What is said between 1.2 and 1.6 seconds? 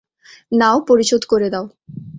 করে